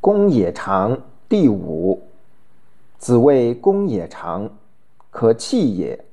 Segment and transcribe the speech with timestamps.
[0.00, 2.00] 公也长，第五。
[2.98, 4.50] 子谓公也长，
[5.10, 6.04] 可弃也。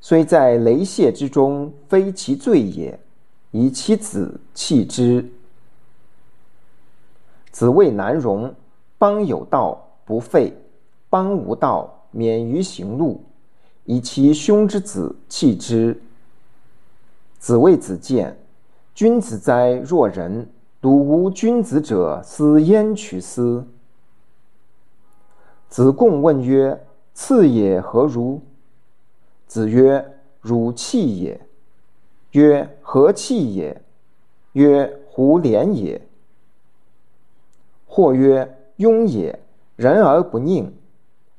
[0.00, 2.98] 虽在雷泄之中，非其罪也。
[3.50, 5.28] 以其子弃之。
[7.50, 8.54] 子谓难容，
[8.98, 10.52] 邦有道不废，
[11.08, 13.24] 邦无道免于行路。
[13.84, 15.98] 以其兄之子弃之。
[17.38, 18.36] 子谓子建，
[18.94, 20.48] 君子哉若人！
[20.86, 23.66] 汝无君子者，斯焉取斯？
[25.68, 26.80] 子贡问曰
[27.12, 28.40] ：“次也何如？”
[29.48, 31.40] 子曰：“汝弃也。”
[32.30, 33.82] 曰：“何弃也？”
[34.54, 36.00] 曰：“胡连也。”
[37.84, 39.36] 或曰：“庸也，
[39.74, 40.70] 人而不佞。”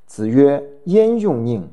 [0.06, 1.64] 子曰：“焉用佞？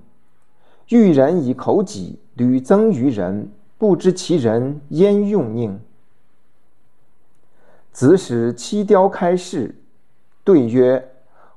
[0.91, 5.77] 欲人以口己，屡增于人，不知其人焉用佞？”
[7.95, 9.73] 子使七雕开市，
[10.43, 11.13] 对曰：“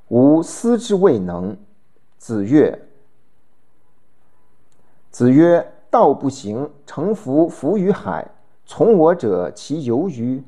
[0.10, 1.58] 吾思之未能。”
[2.20, 2.80] 子曰
[5.10, 8.30] ：“子曰，道不行，乘浮浮于海，
[8.68, 10.44] 从我者其由于？”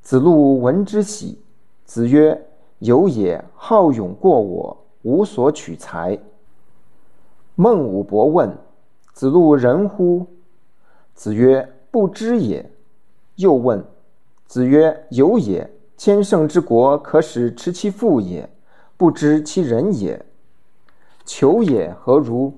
[0.00, 1.42] 子路闻之喜。
[1.84, 2.40] 子曰
[2.78, 6.16] ：“有也，好勇过我，无所取材。”
[7.56, 8.56] 孟武伯问
[9.12, 10.24] ：“子路仁乎？”
[11.16, 12.70] 子曰：“不知也。”
[13.34, 13.84] 又问。
[14.48, 18.48] 子曰：“有也，千乘之国，可使持其父也，
[18.96, 20.24] 不知其人也。
[21.26, 22.54] 求也何如？”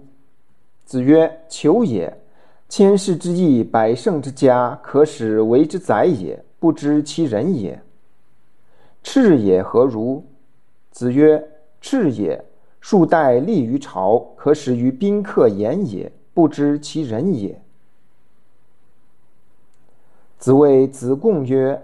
[0.87, 2.17] 子曰：“求也，
[2.69, 7.83] 千世之义，百乘之家，可使为之宰也，不知其人也。
[9.03, 10.25] 赤也何如？”
[10.93, 11.45] 子曰
[11.83, 12.45] ：“赤也，
[12.81, 17.61] 数代立于朝，可使于宾客言也，不知其人也。”
[20.41, 21.83] 子谓子贡曰：“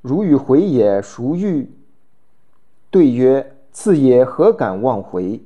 [0.00, 1.70] 如与回也，孰欲？”
[2.90, 5.38] 对曰：“次也何敢忘回？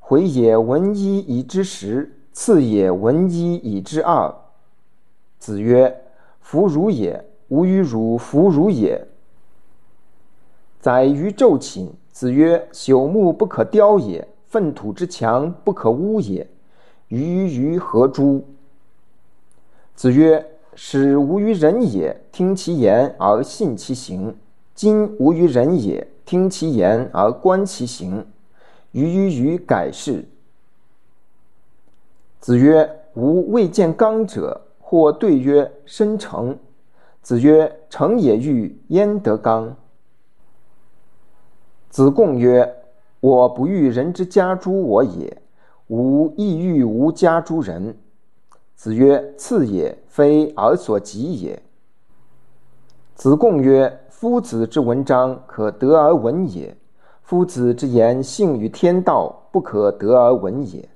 [0.00, 4.34] 回也闻一以知十，次也闻一以知二。”
[5.38, 6.02] 子曰
[6.42, 9.06] ：“弗如也，吾与汝弗如也。”
[10.82, 11.88] 宰于昼寝。
[12.10, 16.44] 子曰：“朽木不可雕也，粪土之墙不可污也。
[17.06, 18.44] 鱼于何诸？”
[19.94, 20.44] 子曰。
[20.78, 24.34] 使无于人也，听其言而信其行；
[24.74, 28.26] 今无于人也，听其言而观其行。
[28.92, 30.26] 于于于改是。
[32.40, 36.56] 子曰：“吾未见刚者。”或对曰：“申成。”
[37.22, 39.74] 子曰：“成也欲焉得刚？”
[41.88, 42.70] 子贡曰
[43.20, 45.36] ：“我不欲人之家诸我也，
[45.88, 47.96] 吾亦欲无家诸人。”
[48.76, 51.60] 子曰：“次也，非尔所及也。”
[53.16, 56.74] 子贡曰：“夫子之文章，可得而闻也；
[57.22, 60.86] 夫子之言，性与天道，不可得而闻也。”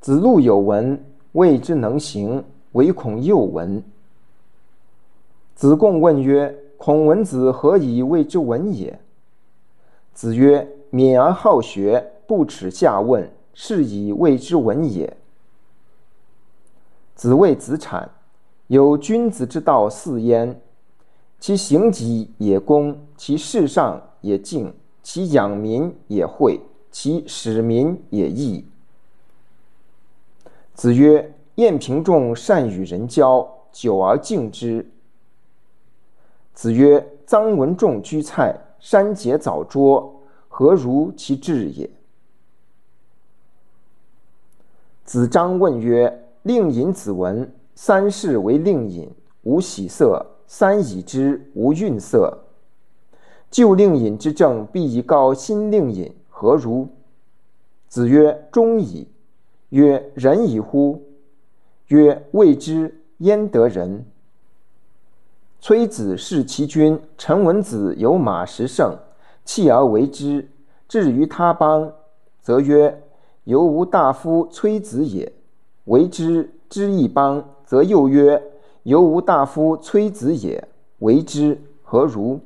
[0.00, 3.82] 子路有闻，谓之能行，唯恐又闻。
[5.54, 9.00] 子贡问曰：“孔文子何以谓之文也？”
[10.12, 15.16] 子曰：“敏而好学，不耻下问，是以谓之文也。”
[17.14, 18.10] 子谓子产
[18.66, 20.60] ：“有君子之道四焉：
[21.38, 28.66] 其行己也公，其事上也敬，其养民也惠，其使民也义。”
[30.74, 34.90] 子曰：“晏平仲善与人交，久而敬之。”
[36.54, 41.88] 子曰：“臧文仲居蔡，山节早拙，何如其志也？”
[45.04, 46.18] 子张问曰。
[46.42, 49.08] 令尹子闻三世为令尹，
[49.42, 52.36] 无喜色；三已之，无愠色。
[53.50, 56.88] 旧令尹之政，必以告新令尹，何如？
[57.88, 59.06] 子曰：“忠矣。”
[59.70, 61.02] 曰：“仁矣乎？”
[61.88, 64.04] 曰：“未之焉得仁？”
[65.60, 68.96] 崔子弑其君，陈文子有马十乘，
[69.44, 70.48] 弃而为之。
[70.88, 71.92] 至于他邦，
[72.40, 73.02] 则曰
[73.44, 75.32] ：“犹无大夫崔子也。”
[75.84, 78.42] 为之之一邦，则又曰
[78.84, 80.68] ：“犹吾大夫崔子也。”
[81.00, 82.40] 为之何如？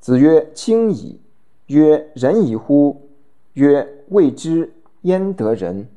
[0.00, 1.20] 子曰：“轻矣。”
[1.66, 3.08] 曰：“仁矣乎？”
[3.54, 4.72] 曰：“未之
[5.02, 5.88] 焉得仁？”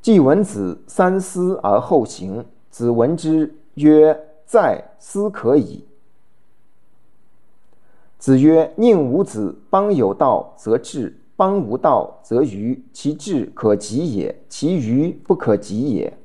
[0.00, 2.44] 季文子三思而后行。
[2.70, 5.84] 子闻之曰：“在思可矣。”
[8.18, 16.16] 子曰：“宁无子，邦有道则治。”邦无道则愚，其志可及也，其愚不可及也。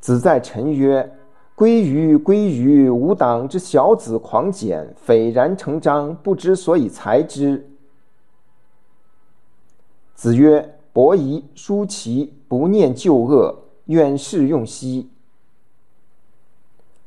[0.00, 1.16] 子在臣曰
[1.54, 7.70] ：“归于归于吾党之小子狂简，斐然成章，不知所以裁之。
[10.14, 13.56] 子曰：“伯夷、叔齐不念旧恶，
[13.86, 15.08] 愿试用兮。”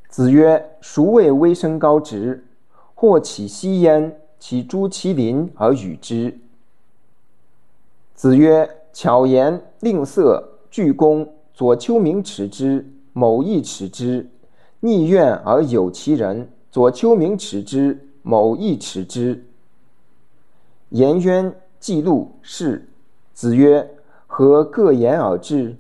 [0.10, 2.46] 子曰：“孰谓微生高直？
[2.94, 6.38] 或起兮焉，其诸其邻而与之。”
[8.16, 14.30] 子曰：“巧言令色，鞠躬，左丘明耻之，某亦耻之。”
[14.82, 19.44] 逆怨而有其人，左丘明耻之，某亦耻之。
[20.90, 22.88] 颜渊、记录是。
[23.34, 23.90] 子曰
[24.28, 25.76] ：“何各言而至？”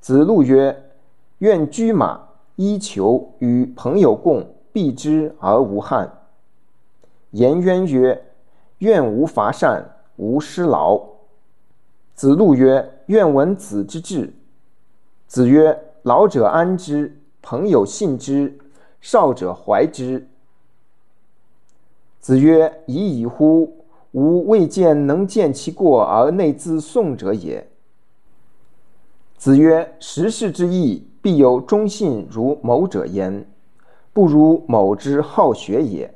[0.00, 0.90] 子路曰
[1.38, 2.20] ：“愿居马，
[2.56, 6.10] 衣裘，与朋友共，避之而无憾。”
[7.34, 8.26] 颜渊曰
[8.78, 9.84] ：“愿无伐善，
[10.14, 11.00] 无失劳。”
[12.14, 14.32] 子路曰：“愿闻子之志。”
[15.26, 18.56] 子曰：“老者安之。”朋友信之，
[19.00, 20.28] 少者怀之。
[22.20, 23.84] 子曰：“已矣乎！
[24.12, 27.68] 吾未见能见其过而内自颂者也。”
[29.36, 33.44] 子曰：“时事之义，必有忠信如某者焉，
[34.12, 36.14] 不如某之好学也。”